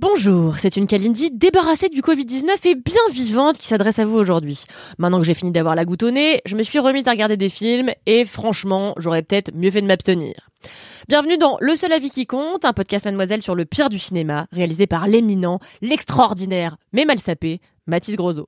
Bonjour, 0.00 0.56
c'est 0.60 0.76
une 0.76 0.86
Kalindi 0.86 1.32
débarrassée 1.32 1.88
du 1.88 2.02
Covid-19 2.02 2.68
et 2.68 2.76
bien 2.76 3.00
vivante 3.10 3.58
qui 3.58 3.66
s'adresse 3.66 3.98
à 3.98 4.04
vous 4.04 4.16
aujourd'hui. 4.16 4.62
Maintenant 4.96 5.18
que 5.18 5.26
j'ai 5.26 5.34
fini 5.34 5.50
d'avoir 5.50 5.74
la 5.74 5.84
goutte 5.84 6.04
au 6.04 6.12
nez, 6.12 6.40
je 6.44 6.54
me 6.54 6.62
suis 6.62 6.78
remise 6.78 7.08
à 7.08 7.10
regarder 7.10 7.36
des 7.36 7.48
films 7.48 7.90
et 8.06 8.24
franchement, 8.24 8.94
j'aurais 8.98 9.24
peut-être 9.24 9.52
mieux 9.56 9.72
fait 9.72 9.82
de 9.82 9.88
m'abstenir. 9.88 10.50
Bienvenue 11.08 11.36
dans 11.36 11.56
Le 11.60 11.74
seul 11.74 11.92
avis 11.92 12.10
qui 12.10 12.26
compte, 12.28 12.64
un 12.64 12.72
podcast 12.72 13.06
mademoiselle 13.06 13.42
sur 13.42 13.56
le 13.56 13.64
pire 13.64 13.88
du 13.88 13.98
cinéma, 13.98 14.46
réalisé 14.52 14.86
par 14.86 15.08
l'éminent, 15.08 15.58
l'extraordinaire, 15.82 16.76
mais 16.92 17.04
mal 17.04 17.18
sapé, 17.18 17.60
Mathis 17.88 18.14
Grosot. 18.14 18.46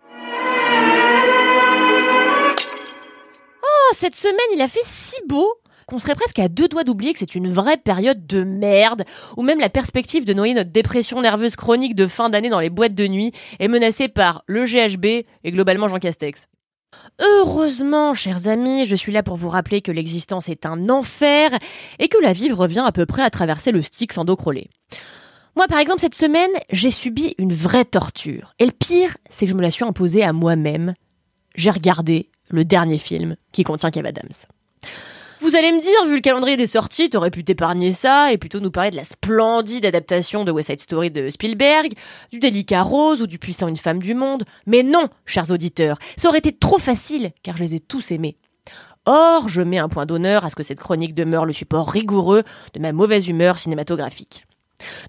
Oh, 3.65 3.93
cette 3.93 4.15
semaine, 4.15 4.39
il 4.55 4.61
a 4.61 4.69
fait 4.69 4.85
si 4.85 5.17
beau 5.27 5.53
qu'on 5.91 5.99
serait 5.99 6.15
presque 6.15 6.39
à 6.39 6.49
deux 6.49 6.69
doigts 6.69 6.85
d'oublier 6.85 7.13
que 7.13 7.19
c'est 7.19 7.35
une 7.35 7.53
vraie 7.53 7.77
période 7.77 8.27
de 8.27 8.45
merde, 8.45 9.03
ou 9.37 9.43
même 9.43 9.59
la 9.59 9.69
perspective 9.69 10.25
de 10.25 10.33
noyer 10.33 10.55
notre 10.55 10.71
dépression 10.71 11.21
nerveuse 11.21 11.57
chronique 11.57 11.97
de 11.97 12.07
fin 12.07 12.31
d'année 12.31 12.49
dans 12.49 12.61
les 12.61 12.71
boîtes 12.71 12.95
de 12.95 13.09
nuit 13.09 13.33
est 13.59 13.69
menacée 13.69 14.09
par 14.09 14.45
le 14.47 14.65
GHB 14.65 15.05
et 15.05 15.51
globalement 15.51 15.89
Jean 15.89 15.99
Castex. 15.99 16.47
Heureusement, 17.21 18.15
chers 18.15 18.47
amis, 18.47 18.87
je 18.87 18.95
suis 18.95 19.13
là 19.13 19.23
pour 19.23 19.37
vous 19.37 19.49
rappeler 19.49 19.81
que 19.81 19.93
l'existence 19.93 20.49
est 20.49 20.65
un 20.65 20.89
enfer 20.89 21.51
et 21.99 22.09
que 22.09 22.19
la 22.19 22.33
vie 22.33 22.53
revient 22.53 22.85
à 22.87 22.93
peu 22.93 23.07
près 23.07 23.23
à 23.23 23.31
traverser 23.31 23.73
le 23.73 23.83
stick 23.83 24.13
sans 24.13 24.25
dos 24.25 24.37
crôlé. 24.37 24.71
Moi, 25.57 25.67
par 25.67 25.79
exemple, 25.79 26.01
cette 26.01 26.15
semaine, 26.15 26.51
j'ai 26.71 26.91
subi 26.91 27.35
une 27.37 27.53
vraie 27.53 27.85
torture. 27.85 28.55
Et 28.61 28.67
le 28.67 28.73
pire, 28.73 29.17
c'est 29.29 29.47
que 29.47 29.51
je 29.51 29.57
me 29.57 29.63
la 29.63 29.71
suis 29.71 29.85
imposée 29.85 30.23
à 30.23 30.33
moi-même. 30.33 30.95
J'ai 31.57 31.71
regardé 31.71 32.31
le 32.49 32.65
dernier 32.65 32.99
film 32.99 33.35
qui 33.53 33.65
contient 33.65 33.91
Kev 33.91 34.07
Adams. 34.09 34.29
Vous 35.43 35.57
allez 35.57 35.73
me 35.73 35.81
dire, 35.81 36.07
vu 36.07 36.17
le 36.17 36.21
calendrier 36.21 36.59
des 36.59 36.67
sorties, 36.67 37.09
t'aurais 37.09 37.31
pu 37.31 37.45
t'épargner 37.45 37.95
ça 37.95 38.31
et 38.31 38.37
plutôt 38.37 38.61
nous 38.61 38.71
parler 38.71 38.91
de 38.91 38.97
la 38.97 39.05
splendide 39.05 39.87
adaptation 39.87 40.45
de 40.45 40.53
West 40.53 40.69
Side 40.69 40.81
Story 40.81 41.11
de 41.11 41.31
Spielberg, 41.31 41.95
du 42.31 42.41
délicat 42.41 42.83
rose 42.83 43.23
ou 43.23 43.27
du 43.27 43.39
puissant 43.39 43.67
Une 43.67 43.79
femme 43.79 44.01
du 44.01 44.13
monde. 44.13 44.45
Mais 44.67 44.83
non, 44.83 45.09
chers 45.25 45.51
auditeurs, 45.51 45.97
ça 46.19 46.29
aurait 46.29 46.41
été 46.41 46.53
trop 46.53 46.79
facile, 46.79 47.33
car 47.43 47.57
je 47.57 47.63
les 47.63 47.75
ai 47.77 47.81
tous 47.81 48.11
aimés. 48.11 48.37
Or, 49.07 49.49
je 49.49 49.63
mets 49.63 49.79
un 49.79 49.89
point 49.89 50.05
d'honneur 50.05 50.45
à 50.45 50.51
ce 50.51 50.57
que 50.57 50.63
cette 50.63 50.79
chronique 50.79 51.15
demeure 51.15 51.47
le 51.47 51.55
support 51.55 51.91
rigoureux 51.91 52.43
de 52.75 52.81
ma 52.81 52.93
mauvaise 52.93 53.27
humeur 53.27 53.59
cinématographique. 53.59 54.45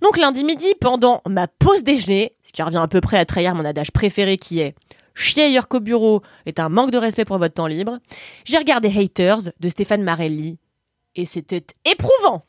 Donc 0.01 0.17
lundi 0.17 0.45
midi, 0.45 0.73
pendant 0.79 1.21
ma 1.27 1.47
pause 1.47 1.83
déjeuner, 1.83 2.35
ce 2.45 2.53
qui 2.53 2.63
revient 2.63 2.77
à 2.77 2.87
peu 2.87 3.01
près 3.01 3.17
à 3.17 3.25
trahir 3.25 3.53
mon 3.53 3.65
adage 3.65 3.91
préféré 3.91 4.37
qui 4.37 4.61
est 4.61 4.75
chier 5.21 5.43
ailleurs 5.43 5.67
qu'au 5.67 5.79
bureau 5.79 6.21
est 6.45 6.59
un 6.59 6.69
manque 6.69 6.91
de 6.91 6.97
respect 6.97 7.25
pour 7.25 7.37
votre 7.37 7.53
temps 7.53 7.67
libre. 7.67 7.99
J'ai 8.45 8.57
regardé 8.57 8.89
Haters 8.89 9.51
de 9.59 9.69
Stéphane 9.69 10.03
Marelli 10.03 10.57
et 11.15 11.25
c'était 11.25 11.65
éprouvant. 11.85 12.43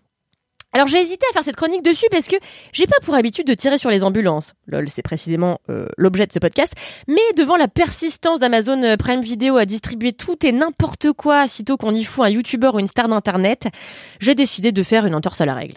Alors 0.74 0.86
j'ai 0.86 0.98
hésité 0.98 1.26
à 1.30 1.34
faire 1.34 1.44
cette 1.44 1.56
chronique 1.56 1.82
dessus 1.82 2.06
parce 2.10 2.28
que 2.28 2.36
j'ai 2.72 2.86
pas 2.86 2.96
pour 3.02 3.14
habitude 3.14 3.46
de 3.46 3.52
tirer 3.52 3.76
sur 3.76 3.90
les 3.90 4.04
ambulances. 4.04 4.54
Lol, 4.66 4.88
c'est 4.88 5.02
précisément 5.02 5.60
euh, 5.68 5.86
l'objet 5.98 6.26
de 6.26 6.32
ce 6.32 6.38
podcast. 6.38 6.72
Mais 7.08 7.20
devant 7.36 7.56
la 7.56 7.68
persistance 7.68 8.40
d'Amazon 8.40 8.82
euh, 8.82 8.96
Prime 8.96 9.20
Video 9.20 9.58
à 9.58 9.66
distribuer 9.66 10.14
tout 10.14 10.38
et 10.46 10.52
n'importe 10.52 11.12
quoi 11.12 11.46
sitôt 11.46 11.76
qu'on 11.76 11.94
y 11.94 12.04
fout 12.04 12.24
un 12.24 12.30
youtubeur 12.30 12.74
ou 12.74 12.78
une 12.78 12.86
star 12.86 13.08
d'internet, 13.08 13.68
j'ai 14.18 14.34
décidé 14.34 14.72
de 14.72 14.82
faire 14.82 15.04
une 15.04 15.14
entorse 15.14 15.42
à 15.42 15.46
la 15.46 15.54
règle. 15.54 15.74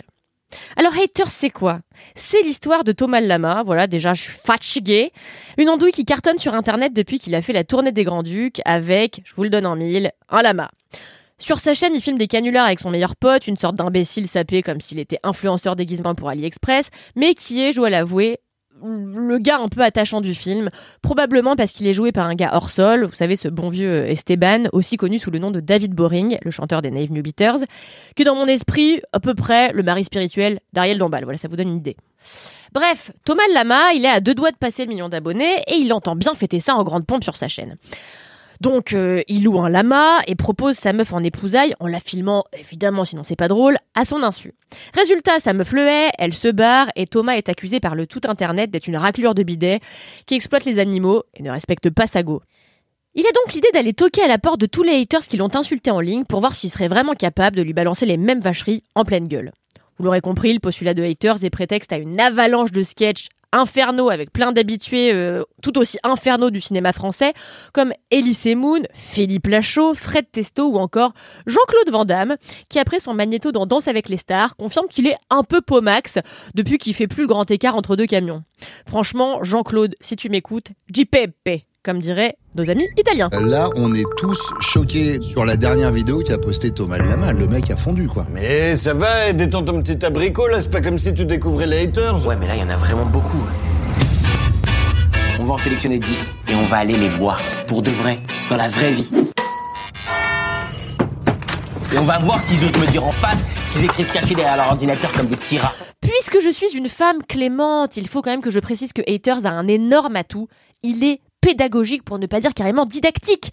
Alors 0.78 0.94
Haters, 0.94 1.32
c'est 1.32 1.50
quoi? 1.50 1.80
C'est 2.16 2.42
l'histoire 2.44 2.84
de 2.84 2.92
Thomas 2.92 3.22
Lama, 3.22 3.64
voilà, 3.66 3.88
déjà 3.88 4.14
je 4.14 4.24
suis 4.24 4.34
fatiguée. 4.34 5.12
Une 5.58 5.70
andouille 5.70 5.92
qui 5.92 6.06
cartonne 6.06 6.38
sur 6.38 6.54
internet 6.54 6.94
depuis 6.94 7.20
qu'il 7.20 7.36
a 7.36 7.42
fait 7.42 7.54
la 7.54 7.64
tournée 7.64 7.92
des 7.92 8.04
Grands-Ducs 8.04 8.62
avec, 8.66 9.22
je 9.26 9.36
vous 9.36 9.44
le 9.44 9.50
donne 9.50 9.66
en 9.66 9.76
mille, 9.76 10.12
un 10.30 10.42
lama. 10.42 10.72
Sur 11.38 11.60
sa 11.60 11.74
chaîne, 11.74 11.94
il 11.94 12.02
filme 12.02 12.18
des 12.18 12.28
canulars 12.28 12.66
avec 12.66 12.80
son 12.80 12.90
meilleur 12.90 13.16
pote, 13.16 13.48
une 13.48 13.58
sorte 13.58 13.76
d'imbécile 13.76 14.28
sapé 14.28 14.62
comme 14.64 14.80
s'il 14.80 15.00
était 15.00 15.20
influenceur 15.24 15.76
déguisement 15.76 16.16
pour 16.16 16.30
AliExpress, 16.30 16.90
mais 17.16 17.34
qui 17.34 17.62
est, 17.62 17.74
je 17.74 17.78
dois 17.78 17.90
l'avouer, 17.90 18.40
le 18.84 19.38
gars 19.38 19.60
un 19.60 19.70
peu 19.70 19.82
attachant 19.82 20.22
du 20.22 20.34
film, 20.34 20.70
probablement 21.02 21.56
parce 21.56 21.72
qu'il 21.72 21.88
est 21.88 21.94
joué 21.94 22.12
par 22.12 22.28
un 22.28 22.36
gars 22.36 22.52
hors 22.54 22.70
sol, 22.70 23.06
vous 23.06 23.16
savez 23.16 23.36
ce 23.36 23.48
bon 23.48 23.70
vieux 23.70 24.06
Esteban, 24.08 24.66
aussi 24.74 24.98
connu 24.98 25.20
sous 25.20 25.32
le 25.32 25.40
nom 25.40 25.52
de 25.52 25.60
David 25.60 25.94
Boring, 25.94 26.38
le 26.42 26.52
chanteur 26.52 26.82
des 26.82 26.92
Nave 26.92 27.12
New 27.12 27.24
Beaters, 27.24 27.60
qui 28.16 28.24
est 28.24 28.26
dans 28.26 28.36
mon 28.36 28.48
esprit 28.48 29.02
à 29.14 29.20
peu 29.20 29.34
près 29.34 29.72
le 29.72 29.84
mari 29.84 30.04
spirituel 30.04 30.60
d'Ariel 30.74 30.98
Dombal. 30.98 31.24
Voilà, 31.24 31.38
ça 31.38 31.48
vous 31.48 31.56
donne 31.56 31.70
une 31.70 31.78
idée. 31.78 31.96
Bref, 32.74 33.12
Thomas 33.24 33.44
Lama, 33.54 33.94
il 33.94 34.04
est 34.04 34.10
à 34.10 34.20
deux 34.20 34.36
doigts 34.36 34.52
de 34.52 34.58
passer 34.58 34.84
le 34.84 34.90
million 34.90 35.08
d'abonnés 35.08 35.64
et 35.68 35.76
il 35.76 35.94
entend 35.94 36.16
bien 36.16 36.34
fêter 36.36 36.60
ça 36.60 36.76
en 36.76 36.84
grande 36.84 37.06
pompe 37.06 37.24
sur 37.24 37.38
sa 37.38 37.48
chaîne. 37.48 37.78
Donc 38.62 38.94
euh, 38.94 39.22
il 39.28 39.44
loue 39.44 39.60
un 39.60 39.70
lama 39.70 40.20
et 40.28 40.36
propose 40.36 40.76
sa 40.76 40.94
meuf 40.94 41.14
en 41.14 41.24
épousaille 41.24 41.74
en 41.80 41.88
la 41.88 42.00
filmant, 42.00 42.44
évidemment 42.58 43.06
sinon 43.06 43.24
c'est 43.24 43.36
pas 43.36 43.48
drôle, 43.48 43.78
à 43.94 44.06
son 44.06 44.24
insu. 44.24 44.54
Résultat, 44.94 45.40
sa 45.40 45.54
meuf 45.54 45.72
le 45.72 45.82
hait, 45.82 46.12
elle 46.18 46.34
se 46.34 46.48
barre 46.48 46.88
et 46.96 47.08
Thomas 47.08 47.34
est 47.34 47.50
accusé 47.50 47.80
par 47.80 47.96
le 47.96 48.08
tout 48.08 48.22
internet 48.28 48.72
d'être 48.72 48.88
une 48.88 48.98
raclure 48.98 49.36
de 49.36 49.44
bidet 49.44 49.80
qui 50.26 50.36
exploite 50.36 50.66
les 50.66 50.80
animaux 50.80 51.24
et 51.34 51.44
ne 51.44 51.52
respecte 51.52 51.90
pas 51.90 52.08
sa 52.08 52.24
go. 52.24 52.42
Il 53.18 53.26
a 53.26 53.32
donc 53.32 53.54
l'idée 53.54 53.70
d'aller 53.74 53.94
toquer 53.94 54.24
à 54.24 54.28
la 54.28 54.38
porte 54.38 54.60
de 54.60 54.66
tous 54.66 54.84
les 54.84 55.00
haters 55.00 55.22
qui 55.22 55.38
l'ont 55.38 55.56
insulté 55.56 55.90
en 55.90 56.02
ligne 56.02 56.26
pour 56.26 56.42
voir 56.42 56.54
s'il 56.54 56.70
serait 56.70 56.90
vraiment 56.90 57.14
capable 57.14 57.56
de 57.56 57.62
lui 57.62 57.72
balancer 57.72 58.06
les 58.06 58.18
mêmes 58.18 58.42
vacheries 58.42 58.84
en 58.94 59.06
pleine 59.06 59.30
gueule. 59.30 59.54
Vous 59.98 60.04
l'aurez 60.04 60.20
compris, 60.20 60.54
le 60.54 60.60
postulat 60.60 60.94
de 60.94 61.04
haters 61.04 61.46
est 61.46 61.50
prétexte 61.50 61.94
à 61.94 61.98
une 61.98 62.20
avalanche 62.20 62.74
de 62.74 62.84
sketchs 62.84 63.28
infernaux 63.52 64.10
avec 64.10 64.32
plein 64.32 64.52
d'habitués 64.52 65.14
euh, 65.14 65.44
tout 65.62 65.78
aussi 65.78 65.98
infernaux 66.04 66.50
du 66.50 66.62
cinéma 66.62 66.94
français 66.94 67.34
comme 67.74 67.94
Elise 68.12 68.56
Moon, 68.56 68.82
Philippe 68.94 69.48
Lachaud, 69.48 69.94
Fred 69.94 70.26
Testo 70.32 70.68
ou 70.68 70.78
encore 70.78 71.14
Jean-Claude 71.46 71.90
Van 71.90 72.06
Damme 72.06 72.36
qui 72.70 72.80
après 72.80 73.00
son 73.00 73.14
magnéto 73.14 73.52
dans 73.52 73.66
Danse 73.66 73.88
avec 73.88 74.10
les 74.10 74.18
stars 74.18 74.56
confirme 74.56 74.88
qu'il 74.88 75.08
est 75.08 75.18
un 75.30 75.44
peu 75.44 75.62
pomax 75.62 76.20
depuis 76.54 76.78
qu'il 76.78 76.94
fait 76.94 77.08
plus 77.08 77.28
grand 77.28 77.50
écart 77.50 77.76
entre 77.76 77.96
deux 77.96 78.08
camions. 78.08 78.44
Franchement, 78.88 79.44
Jean-Claude, 79.44 79.96
si 80.02 80.16
tu 80.16 80.30
m'écoutes, 80.30 80.70
JPP 80.94 81.66
comme 81.84 82.00
diraient 82.00 82.38
nos 82.56 82.70
amis 82.70 82.90
italiens. 82.98 83.30
Là, 83.32 83.70
on 83.76 83.94
est 83.94 84.06
tous 84.18 84.40
choqués 84.62 85.22
sur 85.22 85.46
la 85.46 85.58
dernière 85.58 85.92
vidéo 85.92 86.24
qu'a 86.24 86.38
posté 86.38 86.72
Thomas 86.72 86.98
Lama. 86.98 87.34
Le 87.34 87.48
mec 87.48 87.70
a 87.70 87.76
fondu, 87.76 88.08
quoi. 88.08 88.26
Mais 88.32 88.78
ça 88.78 88.94
va, 88.94 89.34
détends 89.34 89.64
ton 89.64 89.82
petit 89.82 90.04
abricot, 90.06 90.48
là. 90.48 90.62
C'est 90.62 90.72
pas 90.72 90.82
comme 90.82 90.98
si 90.98 91.14
tu 91.14 91.26
découvrais 91.26 91.68
les 91.68 91.84
haters. 91.84 92.26
Ouais, 92.26 92.36
mais 92.38 92.48
là, 92.48 92.56
il 92.56 92.62
y 92.62 92.64
en 92.64 92.70
a 92.70 92.78
vraiment 92.78 93.06
beaucoup. 93.06 93.44
On 95.40 95.44
va 95.44 95.56
en 95.56 95.58
sélectionner 95.58 96.00
10 96.00 96.36
et 96.48 96.56
on 96.56 96.66
va 96.66 96.78
aller 96.78 96.96
les 96.96 97.10
voir. 97.10 97.40
Pour 97.68 97.82
de 97.82 97.92
vrai, 97.92 98.20
dans 98.50 98.58
la 98.58 98.70
vraie 98.70 98.94
vie. 98.94 99.12
Et 101.94 101.98
on 101.98 102.06
va 102.06 102.20
voir 102.20 102.42
s'ils 102.42 102.64
osent 102.64 102.78
me 102.80 102.90
dire 102.90 103.06
en 103.06 103.12
face 103.12 103.44
qu'ils 103.74 103.84
écrivent 103.84 104.12
cachés 104.12 104.34
derrière 104.34 104.56
leur 104.56 104.68
ordinateur 104.68 105.12
comme 105.12 105.28
des 105.28 105.36
petits 105.36 105.58
rats. 105.58 105.74
Puisque 106.02 106.40
je 106.42 106.50
suis 106.50 106.76
une 106.76 106.88
femme 106.88 107.22
clémente, 107.28 107.98
il 107.98 108.08
faut 108.08 108.22
quand 108.22 108.32
même 108.32 108.42
que 108.42 108.50
je 108.50 108.60
précise 108.60 108.94
que 108.94 109.02
Haters 109.08 109.46
a 109.46 109.50
un 109.50 109.68
énorme 109.68 110.16
atout. 110.16 110.48
Il 110.84 111.04
est 111.04 111.20
pédagogique 111.46 112.02
pour 112.02 112.18
ne 112.18 112.26
pas 112.26 112.40
dire 112.40 112.56
carrément 112.56 112.88
didactique. 112.88 113.52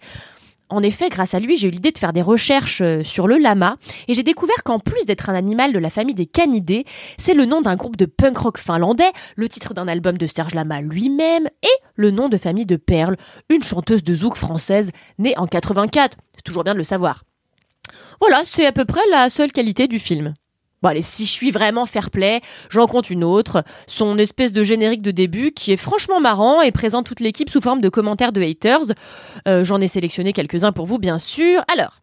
En 0.69 0.81
effet, 0.81 1.09
grâce 1.09 1.35
à 1.35 1.39
lui, 1.39 1.57
j'ai 1.57 1.67
eu 1.67 1.71
l'idée 1.71 1.91
de 1.91 1.97
faire 1.99 2.11
des 2.11 2.23
recherches 2.23 2.81
euh, 2.81 3.03
sur 3.03 3.27
le 3.27 3.37
lama 3.37 3.77
et 4.07 4.15
j'ai 4.15 4.23
découvert 4.23 4.63
qu'en 4.63 4.79
plus 4.79 5.05
d'être 5.05 5.29
un 5.29 5.35
animal 5.35 5.71
de 5.73 5.77
la 5.77 5.91
famille 5.91 6.15
des 6.15 6.25
canidés, 6.25 6.85
c'est 7.19 7.35
le 7.35 7.45
nom 7.45 7.61
d'un 7.61 7.75
groupe 7.75 7.95
de 7.95 8.07
punk 8.07 8.35
rock 8.35 8.57
finlandais, 8.57 9.11
le 9.35 9.47
titre 9.47 9.75
d'un 9.75 9.87
album 9.87 10.17
de 10.17 10.25
Serge 10.25 10.55
Lama 10.55 10.81
lui-même 10.81 11.47
et 11.61 11.83
le 11.93 12.09
nom 12.09 12.29
de 12.29 12.37
famille 12.37 12.65
de 12.65 12.77
Perle, 12.77 13.15
une 13.49 13.61
chanteuse 13.61 14.03
de 14.03 14.15
zouk 14.15 14.37
française 14.37 14.89
née 15.19 15.37
en 15.37 15.45
84. 15.45 16.17
C'est 16.35 16.41
toujours 16.41 16.63
bien 16.63 16.73
de 16.73 16.79
le 16.79 16.83
savoir. 16.83 17.23
Voilà, 18.19 18.41
c'est 18.43 18.65
à 18.65 18.71
peu 18.71 18.85
près 18.85 19.01
la 19.11 19.29
seule 19.29 19.51
qualité 19.51 19.87
du 19.87 19.99
film. 19.99 20.33
Bon 20.83 20.89
allez, 20.89 21.01
si 21.01 21.25
je 21.25 21.31
suis 21.31 21.49
vraiment 21.49 21.85
fair 21.85 22.11
play, 22.11 22.41
j'en 22.69 22.87
compte 22.87 23.09
une 23.09 23.23
autre, 23.23 23.63
son 23.87 24.17
espèce 24.17 24.51
de 24.51 24.65
générique 24.65 25.01
de 25.01 25.11
début 25.11 25.53
qui 25.53 25.71
est 25.71 25.77
franchement 25.77 26.19
marrant 26.19 26.61
et 26.61 26.73
présente 26.73 27.05
toute 27.05 27.21
l'équipe 27.21 27.49
sous 27.49 27.61
forme 27.61 27.79
de 27.79 27.87
commentaires 27.87 28.33
de 28.33 28.41
haters. 28.41 28.91
Euh, 29.47 29.63
J'en 29.63 29.79
ai 29.79 29.87
sélectionné 29.87 30.33
quelques-uns 30.33 30.73
pour 30.73 30.85
vous 30.85 30.99
bien 30.99 31.19
sûr. 31.19 31.63
Alors, 31.73 32.01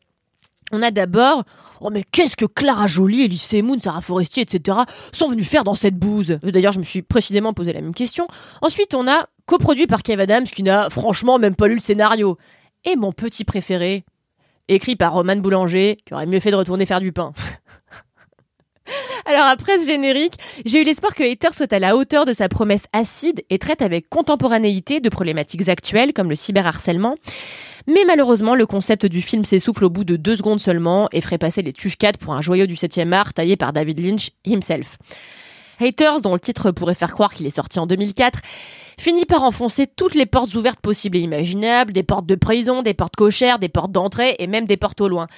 on 0.72 0.80
a 0.80 0.90
d'abord 0.90 1.44
Oh 1.82 1.90
mais 1.90 2.04
qu'est-ce 2.10 2.36
que 2.36 2.46
Clara 2.46 2.86
Jolie, 2.86 3.24
Elise 3.24 3.52
Moon, 3.62 3.78
Sarah 3.78 4.00
Forestier, 4.00 4.44
etc. 4.44 4.78
sont 5.12 5.28
venus 5.28 5.46
faire 5.46 5.64
dans 5.64 5.74
cette 5.74 5.98
bouse? 5.98 6.38
D'ailleurs, 6.42 6.72
je 6.72 6.78
me 6.78 6.84
suis 6.84 7.02
précisément 7.02 7.52
posé 7.52 7.74
la 7.74 7.82
même 7.82 7.94
question. 7.94 8.28
Ensuite, 8.62 8.94
on 8.94 9.06
a 9.06 9.26
coproduit 9.44 9.88
par 9.88 10.02
Kev 10.02 10.22
Adams 10.22 10.44
qui 10.44 10.62
n'a 10.62 10.88
franchement 10.88 11.38
même 11.38 11.54
pas 11.54 11.68
lu 11.68 11.74
le 11.74 11.80
scénario. 11.80 12.38
Et 12.86 12.96
mon 12.96 13.12
petit 13.12 13.44
préféré, 13.44 14.04
écrit 14.68 14.96
par 14.96 15.12
Roman 15.12 15.36
Boulanger, 15.36 15.98
qui 16.06 16.14
aurait 16.14 16.26
mieux 16.26 16.40
fait 16.40 16.50
de 16.50 16.56
retourner 16.56 16.86
faire 16.86 17.00
du 17.00 17.12
pain. 17.12 17.34
Alors 19.30 19.46
après 19.46 19.78
ce 19.78 19.86
générique, 19.86 20.34
j'ai 20.64 20.80
eu 20.80 20.84
l'espoir 20.84 21.14
que 21.14 21.22
Hater 21.22 21.52
soit 21.52 21.72
à 21.72 21.78
la 21.78 21.96
hauteur 21.96 22.24
de 22.24 22.32
sa 22.32 22.48
promesse 22.48 22.86
acide 22.92 23.44
et 23.48 23.60
traite 23.60 23.80
avec 23.80 24.08
contemporanéité 24.08 24.98
de 24.98 25.08
problématiques 25.08 25.68
actuelles 25.68 26.12
comme 26.12 26.28
le 26.28 26.34
cyberharcèlement. 26.34 27.14
Mais 27.86 28.02
malheureusement, 28.08 28.56
le 28.56 28.66
concept 28.66 29.06
du 29.06 29.22
film 29.22 29.44
s'essouffle 29.44 29.84
au 29.84 29.88
bout 29.88 30.02
de 30.02 30.16
deux 30.16 30.34
secondes 30.34 30.58
seulement 30.58 31.08
et 31.12 31.20
ferait 31.20 31.38
passer 31.38 31.62
les 31.62 31.72
tuches 31.72 31.96
4 31.96 32.18
pour 32.18 32.34
un 32.34 32.42
joyau 32.42 32.66
du 32.66 32.74
7e 32.74 33.12
art 33.12 33.32
taillé 33.32 33.54
par 33.54 33.72
David 33.72 34.00
Lynch 34.00 34.30
himself. 34.44 34.98
Haters, 35.80 36.22
dont 36.22 36.34
le 36.34 36.40
titre 36.40 36.72
pourrait 36.72 36.96
faire 36.96 37.12
croire 37.12 37.32
qu'il 37.32 37.46
est 37.46 37.50
sorti 37.50 37.78
en 37.78 37.86
2004, 37.86 38.40
finit 38.98 39.26
par 39.26 39.44
enfoncer 39.44 39.86
toutes 39.86 40.14
les 40.14 40.26
portes 40.26 40.54
ouvertes 40.56 40.80
possibles 40.80 41.16
et 41.16 41.20
imaginables, 41.20 41.92
des 41.92 42.02
portes 42.02 42.26
de 42.26 42.34
prison, 42.34 42.82
des 42.82 42.94
portes 42.94 43.16
cochères, 43.16 43.60
des 43.60 43.68
portes 43.68 43.92
d'entrée 43.92 44.34
et 44.40 44.48
même 44.48 44.66
des 44.66 44.76
portes 44.76 45.00
au 45.00 45.08
loin. 45.08 45.28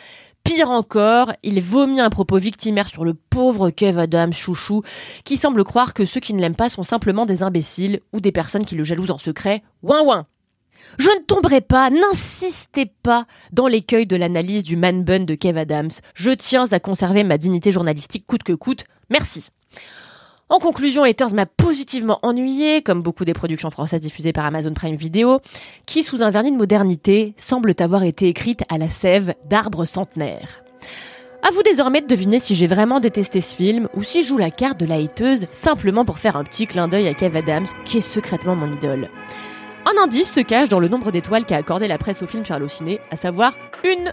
Pire 0.45 0.71
encore, 0.71 1.33
il 1.43 1.61
vomit 1.63 2.01
un 2.01 2.11
propos 2.11 2.39
victimaire 2.39 2.89
sur 2.89 3.05
le 3.05 3.15
pauvre 3.15 3.71
Kev 3.71 3.99
Adams 3.99 4.33
chouchou, 4.33 4.83
qui 5.25 5.37
semble 5.37 5.65
croire 5.65 5.95
que 5.95 6.05
ceux 6.05 6.21
qui 6.21 6.35
ne 6.35 6.41
l'aiment 6.41 6.57
pas 6.57 6.69
sont 6.69 6.83
simplement 6.83 7.27
des 7.27 7.43
imbéciles 7.43 8.01
ou 8.13 8.21
des 8.21 8.33
personnes 8.33 8.67
qui 8.67 8.75
le 8.75 8.85
jalousent 8.85 9.13
en 9.13 9.19
secret. 9.19 9.63
Ouin 9.83 10.03
ouin 10.03 10.27
je 10.99 11.09
ne 11.09 11.25
tomberai 11.25 11.61
pas, 11.61 11.91
n'insistez 11.91 12.87
pas 12.87 13.27
dans 13.53 13.67
l'écueil 13.67 14.07
de 14.07 14.17
l'analyse 14.17 14.65
du 14.65 14.77
man 14.77 15.05
bun 15.05 15.25
de 15.25 15.35
Kev 15.35 15.59
Adams. 15.59 15.91
Je 16.15 16.31
tiens 16.31 16.65
à 16.71 16.81
conserver 16.81 17.25
ma 17.25 17.39
dignité 17.39 17.73
journalistique 17.73 18.27
coûte 18.27 18.43
que 18.43 18.53
coûte. 18.53 18.85
Merci. 19.09 19.51
En 20.53 20.59
conclusion, 20.59 21.03
Haters 21.03 21.33
m'a 21.33 21.47
positivement 21.47 22.19
ennuyé, 22.21 22.83
comme 22.83 23.01
beaucoup 23.01 23.25
des 23.25 23.33
productions 23.33 23.71
françaises 23.71 24.03
diffusées 24.03 24.35
par 24.35 24.45
Amazon 24.45 24.75
Prime 24.75 24.97
Video, 24.97 25.41
qui, 25.87 26.03
sous 26.03 26.23
un 26.23 26.31
vernis 26.31 26.53
de 26.53 26.59
modernité, 26.59 27.33
semblent 27.39 27.73
avoir 27.79 28.03
été 28.03 28.29
écrites 28.29 28.63
à 28.69 28.77
la 28.77 28.89
sève 28.89 29.33
d'arbres 29.49 29.87
centenaires. 29.87 30.63
À 31.43 31.51
vous 31.55 31.63
désormais 31.63 32.03
de 32.03 32.07
deviner 32.07 32.39
si 32.39 32.55
j'ai 32.55 32.67
vraiment 32.67 33.01
détesté 33.01 33.41
ce 33.41 33.55
film 33.55 33.89
ou 33.95 34.03
si 34.03 34.23
je 34.23 34.29
joue 34.29 34.37
la 34.37 34.51
carte 34.51 34.79
de 34.79 34.85
la 34.85 34.97
hateuse 34.97 35.47
simplement 35.53 36.05
pour 36.05 36.19
faire 36.19 36.37
un 36.37 36.45
petit 36.45 36.67
clin 36.67 36.87
d'œil 36.87 37.09
à 37.09 37.15
Kev 37.15 37.35
Adams, 37.35 37.67
qui 37.87 37.97
est 37.97 38.03
secrètement 38.03 38.55
mon 38.55 38.71
idole. 38.71 39.09
Un 39.87 40.03
indice 40.03 40.31
se 40.31 40.41
cache 40.41 40.69
dans 40.69 40.81
le 40.81 40.89
nombre 40.89 41.13
d'étoiles 41.13 41.47
qu'a 41.47 41.57
accordé 41.57 41.89
la 41.89 41.97
presse 41.97 42.23
au 42.23 42.27
film 42.27 42.45
sur 42.45 42.59
Ciné, 42.71 43.01
à 43.11 43.17
savoir 43.17 43.55
une. 43.85 44.13